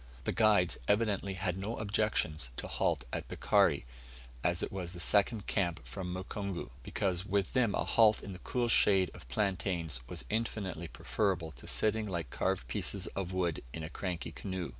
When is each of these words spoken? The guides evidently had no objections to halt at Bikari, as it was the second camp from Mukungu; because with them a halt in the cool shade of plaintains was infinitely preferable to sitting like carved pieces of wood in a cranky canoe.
The 0.23 0.31
guides 0.31 0.79
evidently 0.87 1.35
had 1.35 1.59
no 1.59 1.77
objections 1.77 2.49
to 2.57 2.67
halt 2.67 3.03
at 3.13 3.27
Bikari, 3.27 3.85
as 4.43 4.63
it 4.63 4.71
was 4.71 4.93
the 4.93 4.99
second 4.99 5.45
camp 5.45 5.85
from 5.85 6.11
Mukungu; 6.11 6.71
because 6.81 7.23
with 7.23 7.53
them 7.53 7.75
a 7.75 7.83
halt 7.83 8.23
in 8.23 8.33
the 8.33 8.39
cool 8.39 8.67
shade 8.67 9.11
of 9.13 9.29
plaintains 9.29 10.01
was 10.07 10.25
infinitely 10.27 10.87
preferable 10.87 11.51
to 11.51 11.67
sitting 11.67 12.09
like 12.09 12.31
carved 12.31 12.67
pieces 12.67 13.05
of 13.15 13.31
wood 13.31 13.61
in 13.73 13.83
a 13.83 13.91
cranky 13.91 14.31
canoe. 14.31 14.69